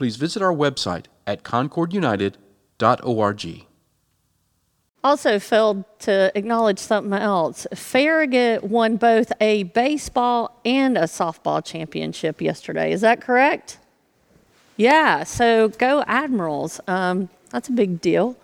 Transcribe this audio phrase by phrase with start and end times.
[0.00, 3.66] please visit our website at concordunited.org.
[5.04, 7.66] Also, failed to acknowledge something else.
[7.74, 12.92] Farragut won both a baseball and a softball championship yesterday.
[12.92, 13.76] Is that correct?
[14.78, 16.80] Yeah, so go Admirals.
[16.88, 18.38] Um, that's a big deal.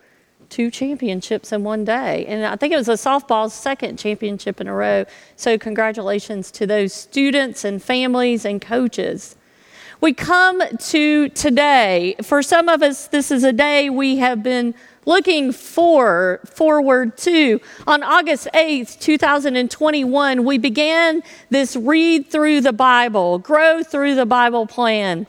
[0.50, 2.26] Two championships in one day.
[2.26, 5.06] And I think it was a softball's second championship in a row.
[5.36, 9.36] So, congratulations to those students and families and coaches.
[10.00, 12.16] We come to today.
[12.22, 14.74] For some of us, this is a day we have been
[15.06, 17.60] looking for, forward to.
[17.86, 24.66] On August 8th, 2021, we began this read through the Bible, grow through the Bible
[24.66, 25.26] plan.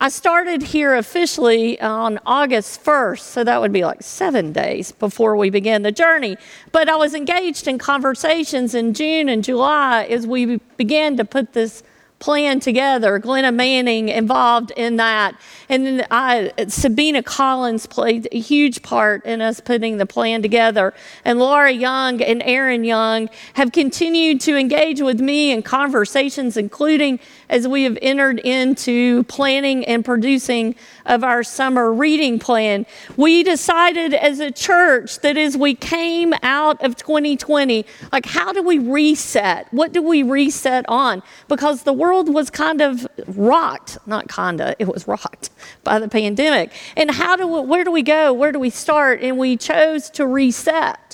[0.00, 5.36] I started here officially on August 1st, so that would be like seven days before
[5.36, 6.38] we began the journey.
[6.72, 11.52] But I was engaged in conversations in June and July as we began to put
[11.52, 11.82] this
[12.18, 13.18] plan together.
[13.18, 15.38] Glenna Manning involved in that.
[15.68, 20.94] And then I, Sabina Collins played a huge part in us putting the plan together.
[21.24, 27.20] And Laura Young and Aaron Young have continued to engage with me in conversations, including
[27.48, 30.74] as we have entered into planning and producing
[31.08, 32.86] of our summer reading plan.
[33.16, 38.62] We decided as a church that as we came out of 2020, like how do
[38.62, 39.66] we reset?
[39.72, 41.22] What do we reset on?
[41.48, 45.50] Because the world was kind of rocked, not kinda, it was rocked
[45.82, 46.72] by the pandemic.
[46.96, 48.32] And how do we, where do we go?
[48.32, 49.20] Where do we start?
[49.22, 51.07] And we chose to reset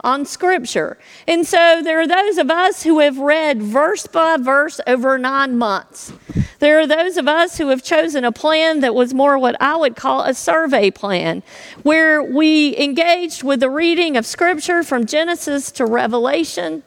[0.00, 0.98] on Scripture.
[1.26, 5.58] And so there are those of us who have read verse by verse over nine
[5.58, 6.12] months.
[6.60, 9.76] There are those of us who have chosen a plan that was more what I
[9.76, 11.42] would call a survey plan,
[11.82, 16.82] where we engaged with the reading of Scripture from Genesis to Revelation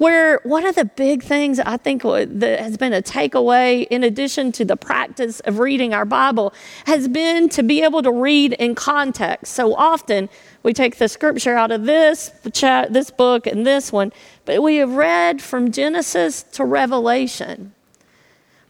[0.00, 4.50] where one of the big things I think that has been a takeaway, in addition
[4.52, 6.54] to the practice of reading our Bible,
[6.86, 9.52] has been to be able to read in context.
[9.52, 10.30] So often
[10.62, 14.10] we take the scripture out of this this book and this one,
[14.46, 17.74] but we have read from Genesis to Revelation.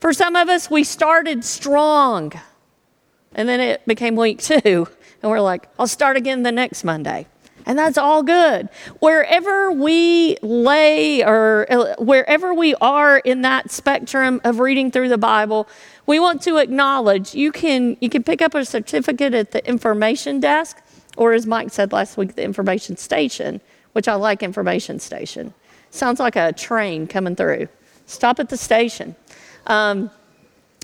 [0.01, 2.33] For some of us, we started strong,
[3.33, 4.89] and then it became week two,
[5.21, 7.27] and we're like, I'll start again the next Monday.
[7.71, 8.67] And that's all good.
[8.99, 15.17] Wherever we lay or uh, wherever we are in that spectrum of reading through the
[15.17, 15.69] Bible,
[16.05, 20.41] we want to acknowledge you can you can pick up a certificate at the information
[20.41, 20.83] desk
[21.15, 23.61] or as Mike said last week the information station,
[23.93, 25.53] which I like information station.
[25.91, 27.69] Sounds like a train coming through.
[28.05, 29.15] Stop at the station.
[29.65, 30.11] Um,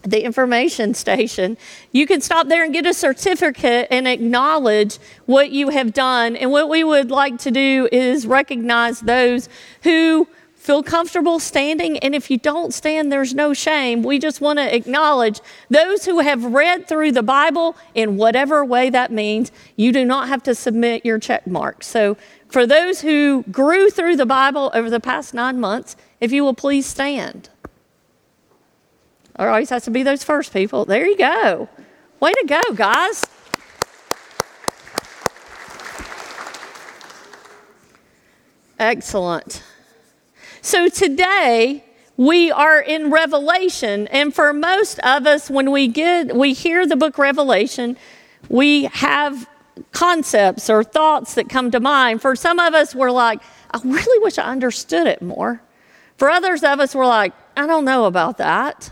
[0.09, 1.57] the information station,
[1.91, 6.35] you can stop there and get a certificate and acknowledge what you have done.
[6.35, 9.49] And what we would like to do is recognize those
[9.83, 11.97] who feel comfortable standing.
[11.99, 14.01] And if you don't stand, there's no shame.
[14.01, 18.89] We just want to acknowledge those who have read through the Bible in whatever way
[18.89, 19.51] that means.
[19.75, 21.83] You do not have to submit your check mark.
[21.83, 22.17] So,
[22.49, 26.53] for those who grew through the Bible over the past nine months, if you will
[26.53, 27.49] please stand.
[29.39, 30.85] Always has to be those first people.
[30.85, 31.69] There you go.
[32.19, 33.23] Way to go, guys.
[38.79, 39.63] Excellent.
[40.61, 41.83] So today
[42.15, 46.95] we are in Revelation, and for most of us, when we get we hear the
[46.95, 47.95] book Revelation,
[48.49, 49.47] we have
[49.91, 52.21] concepts or thoughts that come to mind.
[52.21, 55.61] For some of us, we're like, I really wish I understood it more.
[56.17, 58.91] For others of us, we're like, I don't know about that.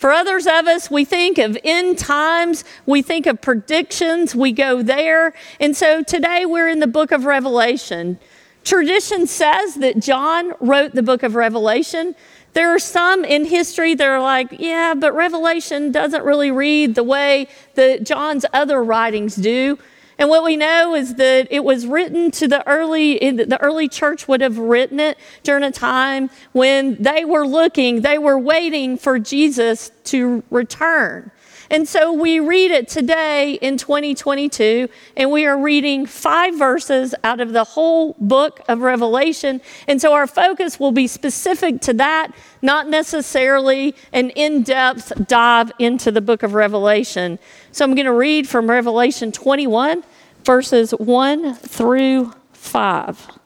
[0.00, 4.82] For others of us, we think of end times, we think of predictions, we go
[4.82, 5.34] there.
[5.60, 8.18] And so today we're in the book of Revelation.
[8.64, 12.14] Tradition says that John wrote the book of Revelation.
[12.54, 17.04] There are some in history that are like, yeah, but Revelation doesn't really read the
[17.04, 19.78] way that John's other writings do.
[20.20, 24.28] And what we know is that it was written to the early, the early church
[24.28, 29.18] would have written it during a time when they were looking, they were waiting for
[29.18, 31.30] Jesus to return.
[31.72, 37.40] And so we read it today in 2022, and we are reading five verses out
[37.40, 39.60] of the whole book of Revelation.
[39.86, 45.70] And so our focus will be specific to that, not necessarily an in depth dive
[45.78, 47.38] into the book of Revelation.
[47.70, 50.02] So I'm going to read from Revelation 21,
[50.44, 53.38] verses 1 through 5.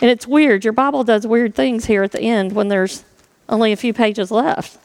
[0.00, 0.64] And it's weird.
[0.64, 3.04] Your Bible does weird things here at the end when there's
[3.48, 4.78] only a few pages left.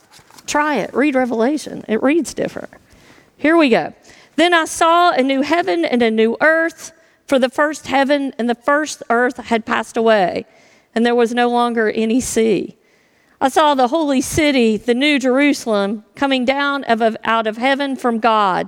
[0.47, 0.93] Try it.
[0.93, 1.83] Read Revelation.
[1.87, 2.73] It reads different.
[3.37, 3.93] Here we go.
[4.35, 6.93] Then I saw a new heaven and a new earth,
[7.27, 10.45] for the first heaven and the first earth had passed away,
[10.95, 12.77] and there was no longer any sea.
[13.41, 18.19] I saw the holy city, the new Jerusalem, coming down of, out of heaven from
[18.19, 18.67] God,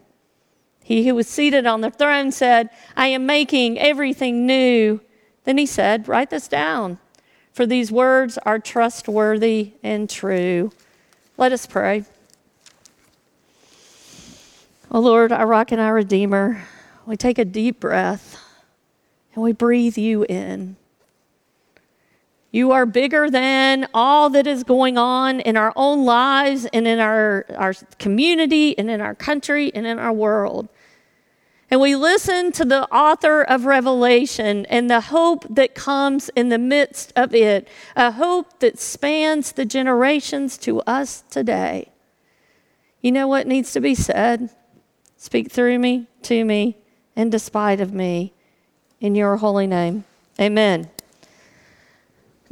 [0.83, 5.01] He who was seated on the throne said, I am making everything new.
[5.43, 6.99] Then he said, Write this down
[7.51, 10.71] for these words are trustworthy and true.
[11.37, 12.05] Let us pray.
[14.89, 16.63] Oh Lord, our rock and our redeemer,
[17.05, 18.37] we take a deep breath
[19.33, 20.75] and we breathe you in.
[22.51, 26.99] You are bigger than all that is going on in our own lives and in
[26.99, 30.67] our, our community and in our country and in our world
[31.71, 36.57] and we listen to the author of Revelation and the hope that comes in the
[36.57, 37.65] midst of it,
[37.95, 41.89] a hope that spans the generations to us today.
[42.99, 44.49] You know what needs to be said?
[45.15, 46.77] Speak through me, to me,
[47.15, 48.33] and despite of me.
[48.99, 50.03] In your holy name.
[50.39, 50.89] Amen.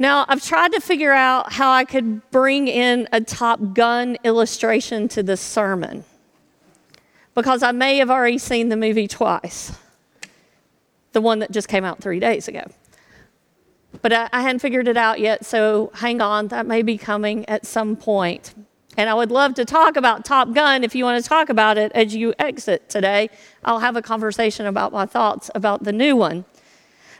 [0.00, 5.08] Now, I've tried to figure out how I could bring in a Top Gun illustration
[5.08, 6.04] to this sermon
[7.34, 9.72] because I may have already seen the movie twice,
[11.12, 12.62] the one that just came out three days ago.
[14.00, 17.46] But I, I, hadn't figured it out yet, so hang on, that may be coming
[17.46, 18.54] at some point.
[18.96, 21.76] And I would love to talk about Top Gun if you want to talk about
[21.76, 23.28] it as you exit today.
[23.66, 26.46] I'll have a conversation about my thoughts about the new one.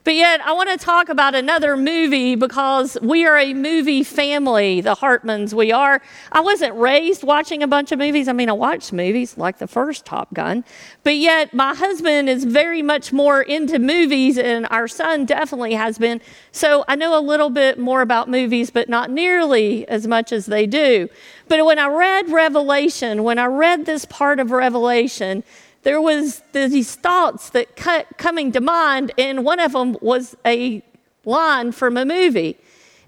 [0.03, 4.81] But yet, I want to talk about another movie because we are a movie family,
[4.81, 5.53] the Hartmans.
[5.53, 6.01] We are.
[6.33, 8.27] I wasn't raised watching a bunch of movies.
[8.27, 10.65] I mean, I watched movies like the first Top Gun,
[11.05, 15.99] but yet my husband is very much more into movies, and our son definitely has
[15.99, 16.23] been.
[16.51, 20.47] So I know a little bit more about movies, but not nearly as much as
[20.47, 21.11] they do.
[21.49, 25.45] But when I read Revelation, when I read this part of Revelation,
[25.83, 30.83] there was these thoughts that cut coming to mind, and one of them was a
[31.25, 32.59] line from a movie.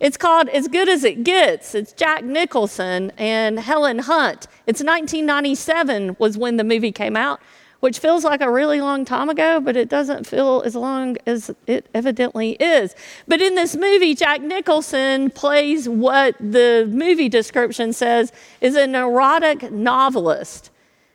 [0.01, 1.77] It's called As Good as It Gets.
[1.77, 4.49] It's Jack Nicholson and Helen Hunt.
[4.67, 7.41] It's 1997 was when the movie came out,
[7.79, 11.55] which feels like a really long time ago, but it doesn't feel as long as
[11.69, 12.97] it evidently is.
[13.29, 19.71] But in this movie, Jack Nicholson plays what the movie description says is an erotic
[19.71, 20.72] novelist.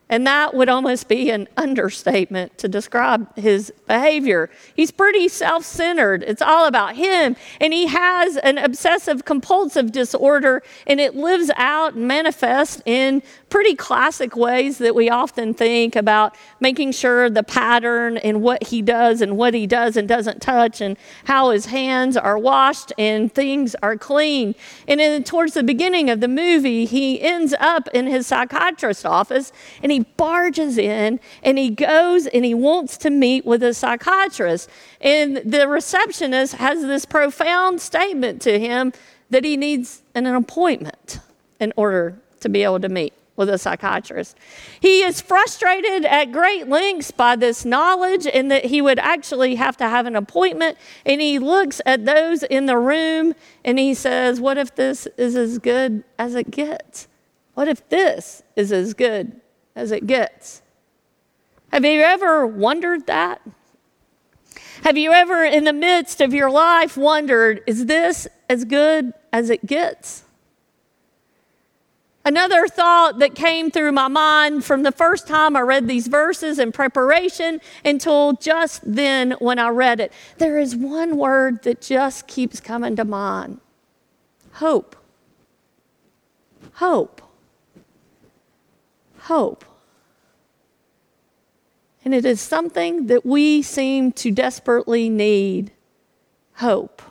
[0.09, 4.49] And that would almost be an understatement to describe his behavior.
[4.73, 6.23] He's pretty self centered.
[6.23, 7.35] It's all about him.
[7.59, 13.75] And he has an obsessive compulsive disorder, and it lives out and manifests in pretty
[13.75, 19.21] classic ways that we often think about making sure the pattern and what he does
[19.21, 23.75] and what he does and doesn't touch, and how his hands are washed and things
[23.81, 24.53] are clean.
[24.87, 29.51] And then towards the beginning of the movie, he ends up in his psychiatrist's office
[29.81, 34.69] and he barges in and he goes and he wants to meet with a psychiatrist.
[34.99, 38.93] And the receptionist has this profound statement to him
[39.29, 41.19] that he needs an appointment
[41.59, 44.35] in order to be able to meet with a psychiatrist.
[44.81, 49.77] He is frustrated at great lengths by this knowledge and that he would actually have
[49.77, 50.77] to have an appointment.
[51.05, 55.37] And he looks at those in the room and he says, What if this is
[55.37, 57.07] as good as it gets?
[57.53, 59.39] What if this is as good
[59.77, 60.63] as it gets.
[61.71, 63.41] Have you ever wondered that?
[64.83, 69.49] Have you ever, in the midst of your life, wondered, is this as good as
[69.49, 70.23] it gets?
[72.27, 76.59] Another thought that came through my mind from the first time I read these verses
[76.59, 82.27] in preparation until just then when I read it, there is one word that just
[82.27, 83.61] keeps coming to mind
[84.51, 84.95] hope.
[86.73, 87.21] Hope
[89.27, 89.65] hope.
[92.05, 95.71] and it is something that we seem to desperately need
[96.53, 97.01] hope.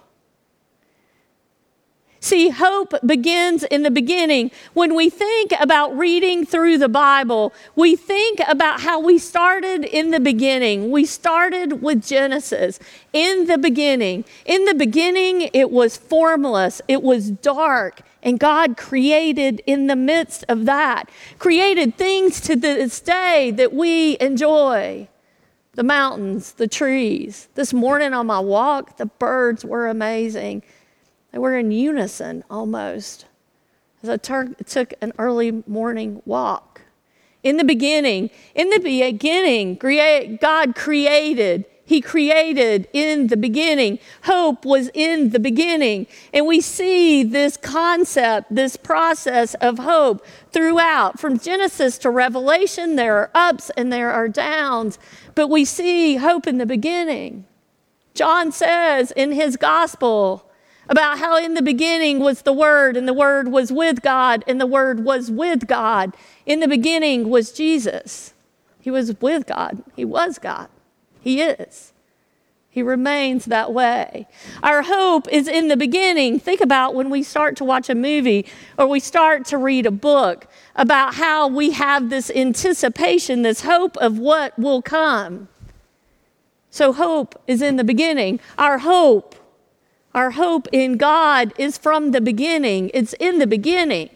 [2.27, 4.51] See, hope begins in the beginning.
[4.75, 10.11] When we think about reading through the Bible, we think about how we started in
[10.11, 10.91] the beginning.
[10.91, 12.81] We started with Genesis.
[13.13, 14.25] In the beginning.
[14.45, 20.45] In the beginning, it was formless, it was dark, and God created in the midst
[20.49, 25.07] of that, created things to this day that we enjoy
[25.75, 27.47] the mountains, the trees.
[27.55, 30.65] This morning on my walk, the birds were amazing.
[31.33, 33.27] They were in unison almost
[34.03, 36.83] as I tur- took an early morning walk.
[37.43, 39.77] In the beginning, in the beginning,
[40.41, 41.65] God created.
[41.85, 44.01] He created in the beginning.
[44.25, 46.09] Hope was in the beginning.
[46.35, 51.21] And we see this concept, this process of hope throughout.
[51.21, 54.99] From Genesis to Revelation, there are ups and there are downs,
[55.37, 57.45] but we see hope in the beginning.
[58.15, 60.46] John says in his gospel,
[60.89, 64.61] about how in the beginning was the Word, and the Word was with God, and
[64.61, 66.17] the Word was with God.
[66.45, 68.35] In the beginning was Jesus.
[68.81, 69.83] He was with God.
[69.97, 70.69] He was God.
[71.21, 71.93] He is.
[72.77, 74.29] He remains that way.
[74.63, 76.39] Our hope is in the beginning.
[76.39, 78.45] Think about when we start to watch a movie
[78.77, 83.97] or we start to read a book about how we have this anticipation, this hope
[83.97, 85.49] of what will come.
[86.69, 88.41] So, hope is in the beginning.
[88.59, 89.35] Our hope
[90.17, 94.09] our hope in God is from the beginning, it's in the beginning.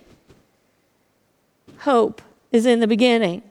[1.81, 3.43] Hope is in the beginning.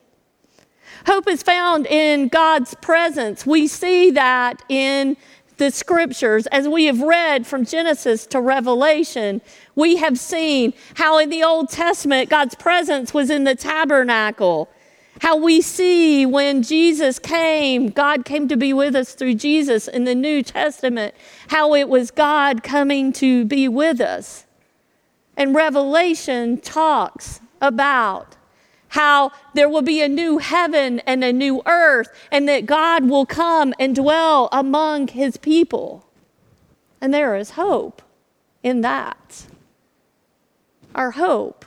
[1.06, 3.46] Hope is found in God's presence.
[3.46, 5.16] We see that in
[5.58, 6.46] the scriptures.
[6.48, 9.40] As we have read from Genesis to Revelation,
[9.76, 14.68] we have seen how in the Old Testament God's presence was in the tabernacle.
[15.20, 20.04] How we see when Jesus came, God came to be with us through Jesus in
[20.04, 21.14] the New Testament,
[21.48, 24.46] how it was God coming to be with us.
[25.36, 28.36] And Revelation talks about
[28.88, 33.26] how there will be a new heaven and a new earth, and that God will
[33.26, 36.06] come and dwell among his people.
[37.00, 38.00] And there is hope
[38.62, 39.46] in that.
[40.94, 41.66] Our hope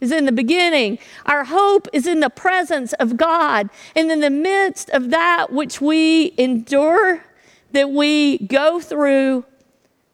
[0.00, 0.98] is in the beginning.
[1.26, 3.68] Our hope is in the presence of God.
[3.94, 7.24] And in the midst of that which we endure,
[7.72, 9.44] that we go through,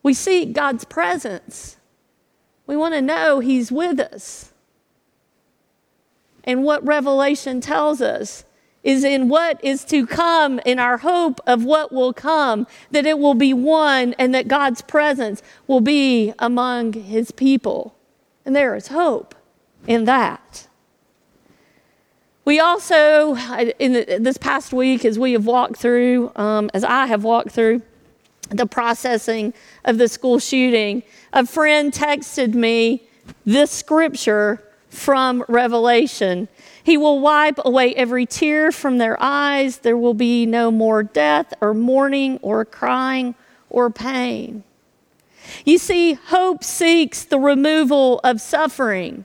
[0.02, 1.76] we seek God's presence.
[2.66, 4.52] We want to know He's with us.
[6.44, 8.44] And what Revelation tells us
[8.84, 13.18] is in what is to come, in our hope of what will come, that it
[13.18, 17.96] will be one and that God's presence will be among His people.
[18.44, 19.35] And there is hope
[19.86, 20.66] in that.
[22.44, 23.36] We also,
[23.80, 27.82] in this past week, as we have walked through, um, as I have walked through
[28.50, 29.52] the processing
[29.84, 31.02] of the school shooting,
[31.32, 33.02] a friend texted me
[33.44, 36.46] this scripture from Revelation.
[36.84, 39.78] He will wipe away every tear from their eyes.
[39.78, 43.34] There will be no more death or mourning or crying
[43.68, 44.62] or pain.
[45.64, 49.24] You see, hope seeks the removal of suffering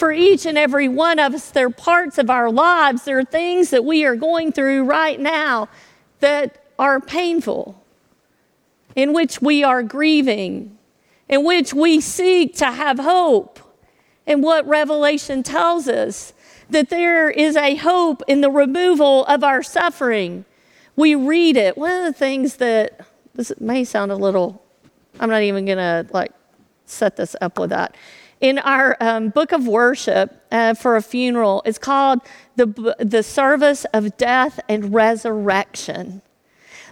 [0.00, 3.24] for each and every one of us, there are parts of our lives, there are
[3.24, 5.68] things that we are going through right now
[6.20, 7.84] that are painful,
[8.96, 10.78] in which we are grieving,
[11.28, 13.60] in which we seek to have hope.
[14.26, 16.32] And what Revelation tells us
[16.70, 20.46] that there is a hope in the removal of our suffering.
[20.96, 21.76] We read it.
[21.76, 24.62] One of the things that this may sound a little,
[25.18, 26.32] I'm not even to like
[26.86, 27.94] set this up with that
[28.40, 32.20] in our um, book of worship uh, for a funeral it's called
[32.56, 36.22] the, the service of death and resurrection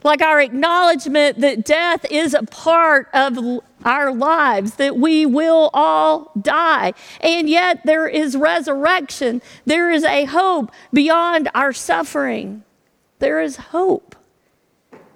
[0.04, 3.38] like our acknowledgement that death is a part of
[3.84, 6.94] our lives, that we will all die.
[7.20, 9.42] And yet there is resurrection.
[9.64, 12.64] There is a hope beyond our suffering.
[13.18, 14.14] There is hope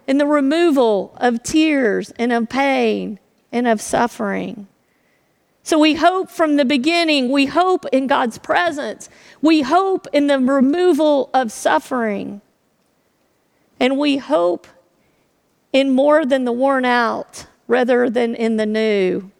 [0.07, 3.19] in the removal of tears and of pain
[3.53, 4.67] and of suffering.
[5.63, 7.31] So we hope from the beginning.
[7.31, 9.09] We hope in God's presence.
[9.41, 12.41] We hope in the removal of suffering.
[13.79, 14.67] And we hope
[15.73, 19.31] in more than the worn out rather than in the new.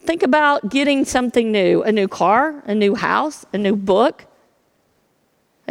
[0.00, 4.26] Think about getting something new a new car, a new house, a new book,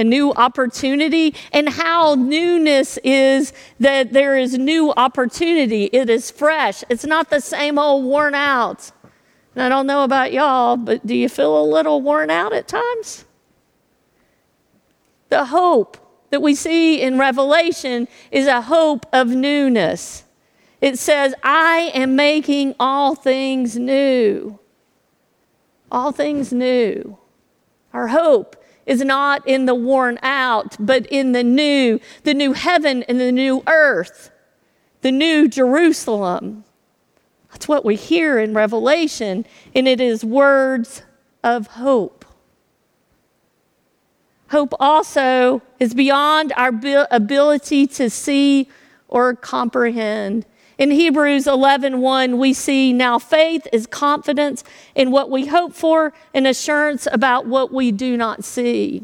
[0.02, 5.86] a new opportunity, and how newness is that there is new opportunity.
[5.86, 6.84] It is fresh.
[6.90, 8.92] It's not the same old worn out.
[9.56, 12.68] And I don't know about y'all, but do you feel a little worn out at
[12.68, 13.26] times?
[15.30, 15.98] The hope
[16.32, 20.24] that we see in Revelation is a hope of newness.
[20.82, 24.58] It says, I am making all things new.
[25.92, 27.18] All things new.
[27.94, 28.56] Our hope
[28.92, 33.32] is not in the worn out, but in the new, the new heaven and the
[33.32, 34.30] new earth,
[35.00, 36.66] the new Jerusalem.
[37.52, 41.04] That's what we hear in Revelation, and it is words
[41.42, 42.26] of hope.
[44.50, 46.74] Hope also is beyond our
[47.12, 48.68] ability to see
[49.08, 50.46] or comprehend.
[50.82, 54.64] In Hebrews 11:1 1, we see now faith is confidence
[54.96, 59.04] in what we hope for and assurance about what we do not see.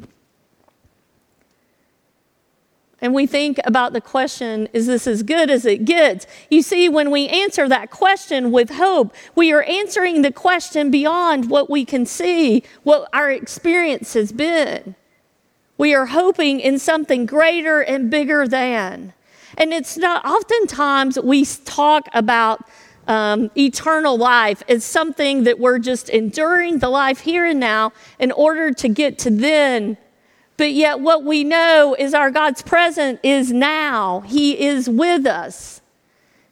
[2.99, 6.25] And we think about the question, is this as good as it gets?
[6.49, 11.47] You see, when we answer that question with hope, we are answering the question beyond
[11.47, 14.95] what we can see, what our experience has been.
[15.77, 19.13] We are hoping in something greater and bigger than.
[19.57, 22.61] And it's not, oftentimes we talk about
[23.07, 28.31] um, eternal life as something that we're just enduring the life here and now in
[28.31, 29.97] order to get to then
[30.57, 34.21] but yet, what we know is our God's present is now.
[34.21, 35.81] He is with us.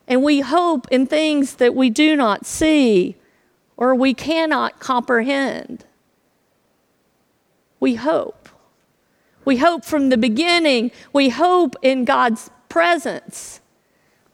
[0.08, 3.16] And we hope in things that we do not see
[3.76, 5.86] or we cannot comprehend.
[7.80, 8.48] We hope.
[9.44, 10.92] We hope from the beginning.
[11.12, 13.62] We hope in God's presence.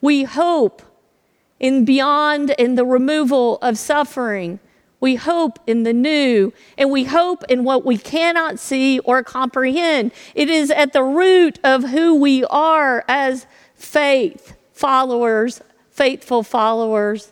[0.01, 0.81] We hope
[1.59, 4.59] in beyond in the removal of suffering.
[4.99, 10.11] We hope in the new, and we hope in what we cannot see or comprehend.
[10.35, 17.31] It is at the root of who we are as faith followers, faithful followers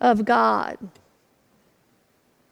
[0.00, 0.78] of God.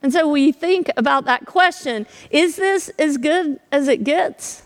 [0.02, 4.62] And so we think about that question is this as good as it gets?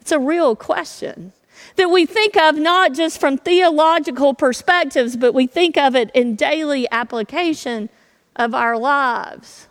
[0.00, 1.32] It's a real question
[1.76, 6.34] that we think of not just from theological perspectives, but we think of it in
[6.34, 7.88] daily application
[8.36, 9.68] of our lives.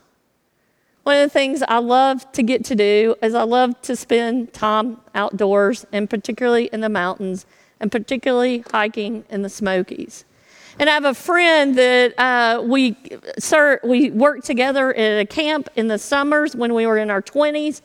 [1.04, 4.54] One of the things I love to get to do is I love to spend
[4.54, 7.46] time outdoors, and particularly in the mountains,
[7.80, 10.26] and particularly hiking in the Smokies.
[10.80, 12.96] And I have a friend that uh, we,
[13.40, 17.22] sir, we worked together at a camp in the summers when we were in our
[17.22, 17.82] 20s.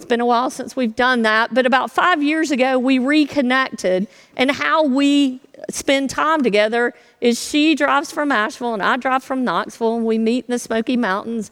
[0.00, 4.08] It's been a while since we've done that, but about five years ago, we reconnected.
[4.34, 9.44] And how we spend time together is she drives from Asheville and I drive from
[9.44, 11.50] Knoxville, and we meet in the Smoky Mountains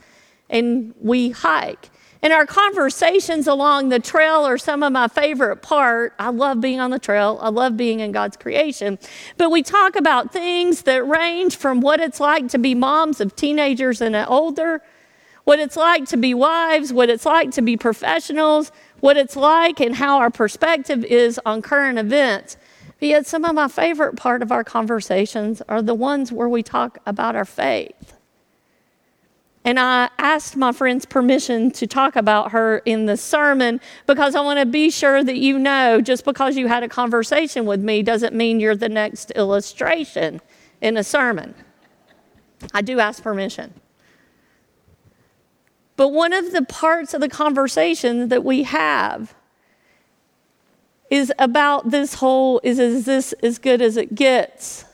[0.48, 1.90] and we hike.
[2.22, 6.14] And our conversations along the trail are some of my favorite part.
[6.18, 7.38] I love being on the trail.
[7.42, 8.98] I love being in God's creation.
[9.36, 13.36] But we talk about things that range from what it's like to be moms of
[13.36, 14.80] teenagers and older,
[15.48, 19.80] what it's like to be wives, what it's like to be professionals, what it's like
[19.80, 22.58] and how our perspective is on current events.
[23.00, 26.62] But yet, some of my favorite part of our conversations are the ones where we
[26.62, 28.12] talk about our faith.
[29.64, 34.42] And I asked my friend's permission to talk about her in the sermon because I
[34.42, 38.02] want to be sure that you know just because you had a conversation with me
[38.02, 40.42] doesn't mean you're the next illustration
[40.82, 41.54] in a sermon.
[42.74, 43.72] I do ask permission.
[45.98, 49.34] But one of the parts of the conversation that we have
[51.10, 54.84] is about this whole is, is this as good as it gets?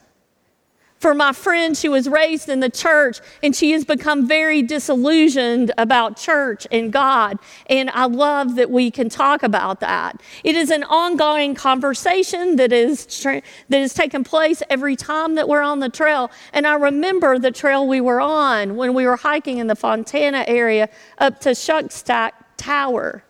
[1.05, 5.71] For my friend, she was raised in the church and she has become very disillusioned
[5.77, 7.39] about church and God.
[7.69, 10.23] And I love that we can talk about that.
[10.45, 15.61] It is an ongoing conversation that is, that is taking place every time that we're
[15.61, 16.31] on the trail.
[16.55, 20.47] And I remember the trail we were on when we were hiking in the Fontana
[20.49, 20.89] area
[21.19, 23.25] up to Shuckstack Tower.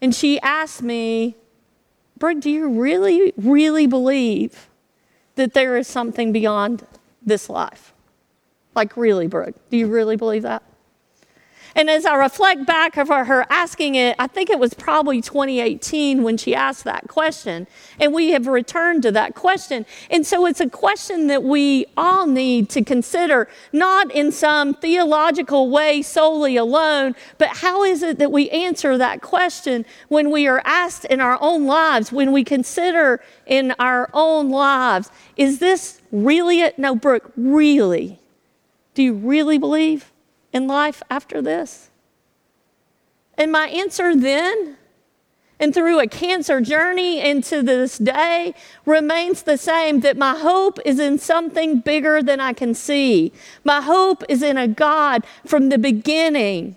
[0.00, 1.36] And she asked me,
[2.16, 4.70] Brooke, do you really, really believe
[5.34, 6.86] that there is something beyond
[7.24, 7.92] this life?
[8.74, 10.62] Like, really, Brooke, do you really believe that?
[11.76, 16.22] And as I reflect back of her asking it, I think it was probably 2018
[16.22, 17.66] when she asked that question.
[17.98, 19.84] And we have returned to that question.
[20.08, 25.68] And so it's a question that we all need to consider, not in some theological
[25.68, 30.62] way solely alone, but how is it that we answer that question when we are
[30.64, 36.60] asked in our own lives, when we consider in our own lives, is this really
[36.60, 36.78] it?
[36.78, 38.20] No, Brooke, really?
[38.94, 40.12] Do you really believe?
[40.54, 41.90] In life after this?
[43.36, 44.78] And my answer then,
[45.60, 48.54] and through a cancer journey into this day,
[48.86, 53.32] remains the same that my hope is in something bigger than I can see.
[53.64, 56.76] My hope is in a God from the beginning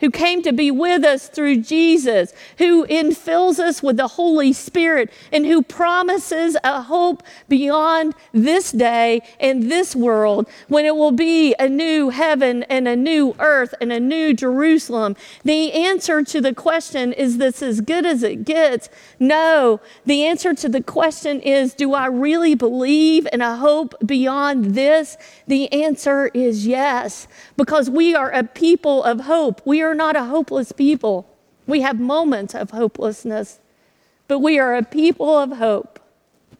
[0.00, 5.10] who came to be with us through Jesus, who infills us with the Holy Spirit,
[5.30, 11.54] and who promises a hope beyond this day and this world when it will be
[11.58, 15.14] a new heaven and a new earth and a new Jerusalem.
[15.44, 18.88] The answer to the question is this as good as it gets?
[19.20, 19.80] No.
[20.04, 25.16] The answer to the question is do I really believe in a hope beyond this?
[25.46, 29.62] The answer is yes, because we are a people of hope.
[29.64, 31.28] We are not a hopeless people.
[31.66, 33.60] We have moments of hopelessness,
[34.28, 36.00] but we are a people of hope.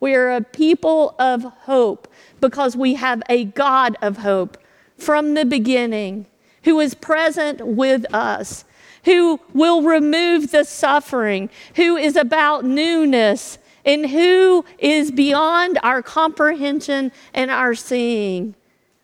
[0.00, 2.08] We are a people of hope
[2.40, 4.58] because we have a God of hope
[4.96, 6.26] from the beginning
[6.64, 8.64] who is present with us,
[9.04, 17.12] who will remove the suffering, who is about newness, and who is beyond our comprehension
[17.34, 18.54] and our seeing.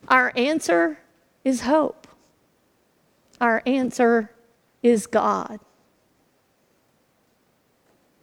[0.07, 0.97] Our answer
[1.43, 2.00] is hope.
[3.41, 4.29] Our answer
[4.83, 5.59] is God.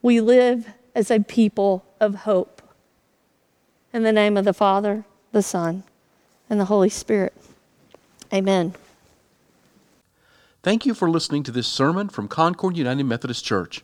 [0.00, 2.62] We live as a people of hope.
[3.92, 5.82] In the name of the Father, the Son,
[6.48, 7.34] and the Holy Spirit.
[8.32, 8.74] Amen.
[10.62, 13.82] Thank you for listening to this sermon from Concord United Methodist Church.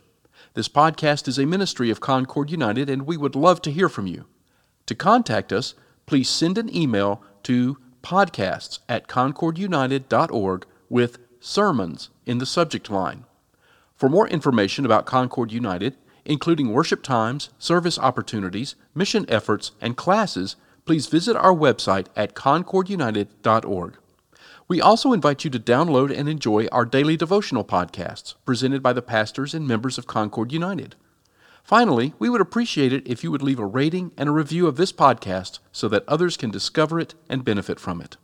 [0.54, 4.06] This podcast is a ministry of Concord United, and we would love to hear from
[4.06, 4.26] you.
[4.86, 5.74] To contact us,
[6.06, 13.24] please send an email to podcasts at concordunited.org with sermons in the subject line.
[13.94, 20.56] For more information about Concord United, including worship times, service opportunities, mission efforts, and classes,
[20.86, 23.96] please visit our website at concordunited.org.
[24.66, 29.02] We also invite you to download and enjoy our daily devotional podcasts presented by the
[29.02, 30.96] pastors and members of Concord United.
[31.62, 34.76] Finally, we would appreciate it if you would leave a rating and a review of
[34.76, 38.16] this podcast so that others can discover it and benefit from it.